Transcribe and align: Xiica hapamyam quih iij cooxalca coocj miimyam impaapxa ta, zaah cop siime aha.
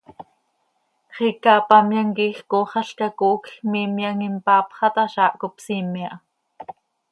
Xiica 1.15 1.49
hapamyam 1.57 2.09
quih 2.15 2.29
iij 2.35 2.39
cooxalca 2.51 3.07
coocj 3.19 3.49
miimyam 3.71 4.19
impaapxa 4.27 4.87
ta, 4.95 5.03
zaah 5.13 5.33
cop 5.41 5.55
siime 5.65 6.01
aha. 6.09 6.17